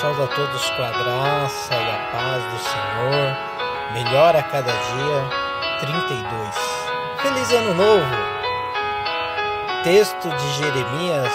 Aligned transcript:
Saúdo 0.00 0.24
a 0.24 0.26
todos 0.26 0.70
com 0.70 0.82
a 0.82 0.90
graça 0.90 1.74
e 1.74 1.90
a 1.90 2.10
paz 2.12 2.44
do 2.52 2.58
Senhor. 2.58 3.36
Melhor 3.94 4.36
a 4.36 4.42
cada 4.42 4.70
dia. 4.70 5.46
32. 5.80 6.54
Feliz 7.22 7.52
Ano 7.54 7.74
Novo! 7.74 8.16
Texto 9.84 10.28
de 10.28 10.52
Jeremias, 10.52 11.32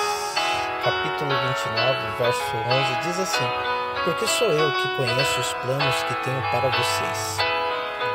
capítulo 0.84 1.32
29, 1.32 2.18
verso 2.20 2.56
11, 2.56 3.08
diz 3.08 3.20
assim: 3.20 3.50
Porque 4.06 4.28
sou 4.28 4.48
eu 4.50 4.72
que 4.74 4.96
conheço 4.96 5.40
os 5.40 5.54
planos 5.54 6.04
que 6.04 6.14
tenho 6.24 6.42
para 6.52 6.70
vocês, 6.70 7.38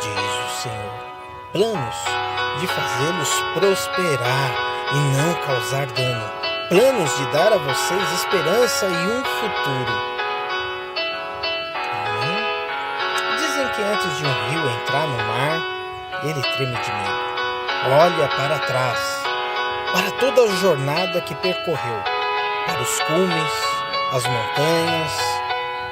diz 0.01 0.45
o 0.45 0.63
Senhor. 0.63 0.95
Planos 1.51 1.97
de 2.61 2.69
fazê-los 2.69 3.45
prosperar 3.53 4.51
e 4.93 5.17
não 5.17 5.35
causar 5.45 5.87
dano. 5.87 6.31
Planos 6.69 7.17
de 7.17 7.27
dar 7.33 7.53
a 7.53 7.59
vocês 7.59 8.13
esperança 8.13 8.87
e 8.87 9.07
um 9.09 9.25
futuro. 9.25 10.16
Que 13.77 13.83
antes 13.83 14.17
de 14.17 14.25
um 14.25 14.49
rio 14.49 14.71
entrar 14.71 15.07
no 15.07 15.17
mar, 15.19 15.63
ele 16.23 16.41
treme 16.41 16.77
de 16.77 16.93
medo. 16.93 17.27
Olha 18.01 18.27
para 18.29 18.59
trás, 18.61 19.23
para 19.93 20.11
toda 20.13 20.51
a 20.51 20.57
jornada 20.57 21.21
que 21.21 21.35
percorreu, 21.35 22.03
para 22.67 22.81
os 22.81 23.01
cumes, 23.01 23.53
as 24.15 24.25
montanhas, 24.25 25.13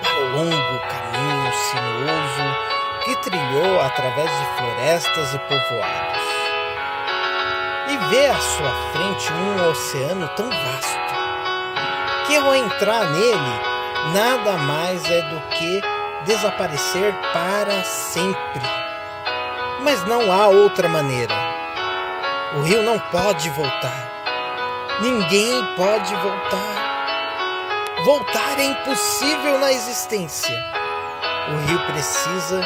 para 0.01 0.19
o 0.19 0.29
longo 0.31 0.81
caminho 0.89 1.53
sinuoso 1.53 3.05
que 3.05 3.17
trilhou 3.17 3.81
através 3.83 4.31
de 4.31 4.47
florestas 4.57 5.35
e 5.35 5.39
povoados. 5.41 6.25
E 7.91 7.97
vê 8.09 8.27
à 8.29 8.41
sua 8.41 8.73
frente 8.93 9.31
um 9.31 9.69
oceano 9.71 10.27
tão 10.29 10.49
vasto 10.49 11.05
que 12.27 12.35
ao 12.35 12.55
entrar 12.55 13.05
nele, 13.11 13.61
nada 14.15 14.57
mais 14.57 15.05
é 15.11 15.21
do 15.21 15.39
que 15.51 15.83
desaparecer 16.25 17.15
para 17.33 17.83
sempre. 17.85 18.63
Mas 19.81 20.05
não 20.07 20.33
há 20.33 20.49
outra 20.49 20.89
maneira. 20.89 21.35
O 22.57 22.63
rio 22.63 22.83
não 22.83 22.99
pode 22.99 23.51
voltar. 23.51 24.13
Ninguém 25.01 25.65
pode 25.77 26.15
voltar. 26.17 26.85
Voltar 28.05 28.59
é 28.59 28.65
impossível 28.65 29.59
na 29.59 29.73
existência. 29.73 30.57
O 31.49 31.67
rio 31.67 31.87
precisa 31.87 32.63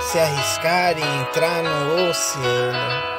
se 0.00 0.18
arriscar 0.18 0.98
em 0.98 1.20
entrar 1.20 1.62
no 1.62 2.10
oceano. 2.10 3.18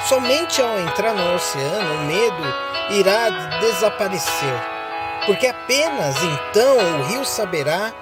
Somente 0.00 0.60
ao 0.60 0.78
entrar 0.80 1.14
no 1.14 1.34
oceano, 1.34 1.94
o 1.94 2.04
medo 2.04 2.54
irá 2.90 3.30
desaparecer, 3.60 4.60
porque 5.24 5.46
apenas 5.46 6.16
então 6.22 6.76
o 7.00 7.02
rio 7.04 7.24
saberá 7.24 7.92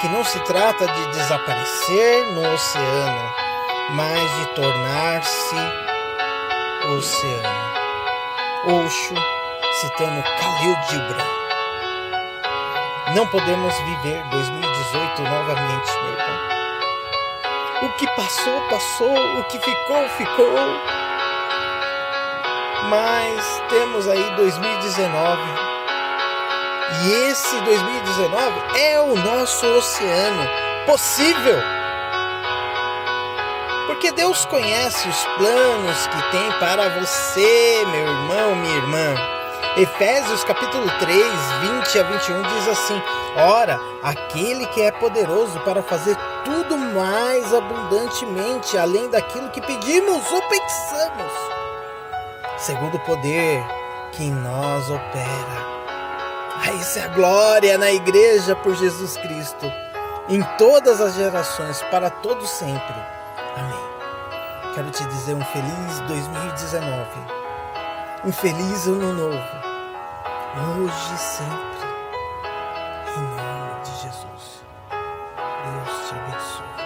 que 0.00 0.08
não 0.08 0.24
se 0.24 0.40
trata 0.40 0.86
de 0.86 1.06
desaparecer 1.08 2.32
no 2.32 2.54
oceano, 2.54 3.34
mas 3.90 4.36
de 4.36 4.46
tornar-se 4.54 5.56
oceano. 6.96 7.70
Osho, 8.64 9.14
citando 9.80 10.22
Khalil 10.22 10.76
Gibran. 10.88 11.24
Não 13.14 13.26
podemos 13.26 13.74
viver 13.80 14.24
2018 14.30 15.22
novamente, 15.22 15.92
meu 16.02 16.12
irmão. 16.12 16.40
O 17.82 17.88
que 17.98 18.06
passou, 18.16 18.60
passou, 18.70 19.38
o 19.38 19.44
que 19.44 19.58
ficou, 19.58 20.08
ficou. 20.16 20.54
Mas 22.88 23.62
temos 23.68 24.08
aí 24.08 24.36
2019 24.36 25.69
e 27.02 27.12
esse 27.30 27.60
2019 27.60 28.78
é 28.78 29.00
o 29.00 29.16
nosso 29.16 29.66
oceano 29.66 30.48
possível. 30.86 31.58
Porque 33.86 34.12
Deus 34.12 34.44
conhece 34.46 35.08
os 35.08 35.24
planos 35.36 36.06
que 36.06 36.30
tem 36.30 36.52
para 36.58 36.88
você, 37.00 37.84
meu 37.86 38.08
irmão, 38.08 38.54
minha 38.56 38.76
irmã. 38.76 39.14
Efésios 39.76 40.42
capítulo 40.44 40.86
3, 40.98 41.24
20 41.84 41.98
a 41.98 42.02
21 42.02 42.42
diz 42.42 42.68
assim: 42.68 43.02
Ora, 43.36 43.80
aquele 44.02 44.66
que 44.66 44.82
é 44.82 44.90
poderoso 44.90 45.60
para 45.60 45.82
fazer 45.82 46.16
tudo 46.44 46.76
mais 46.76 47.54
abundantemente, 47.54 48.76
além 48.76 49.08
daquilo 49.10 49.50
que 49.50 49.60
pedimos 49.60 50.32
ou 50.32 50.42
pensamos, 50.42 51.32
segundo 52.58 52.96
o 52.96 53.00
poder 53.00 53.64
que 54.12 54.24
em 54.24 54.32
nós 54.32 54.90
opera. 54.90 55.79
Ah, 56.62 56.72
isso 56.72 56.98
é 56.98 57.04
a 57.04 57.08
glória 57.08 57.78
na 57.78 57.90
igreja 57.90 58.54
por 58.54 58.74
Jesus 58.74 59.16
Cristo, 59.16 59.64
em 60.28 60.42
todas 60.58 61.00
as 61.00 61.14
gerações, 61.14 61.82
para 61.90 62.10
todo 62.10 62.46
sempre. 62.46 62.94
Amém. 63.56 64.74
Quero 64.74 64.90
te 64.90 65.02
dizer 65.06 65.34
um 65.34 65.44
feliz 65.46 66.00
2019, 66.06 67.08
um 68.26 68.32
feliz 68.32 68.86
ano 68.86 69.12
novo, 69.14 69.48
hoje 70.78 71.14
e 71.14 71.18
sempre, 71.18 71.88
em 73.16 73.22
nome 73.22 73.82
de 73.82 73.90
Jesus. 74.02 74.62
Deus 74.90 76.08
te 76.08 76.14
abençoe. 76.14 76.79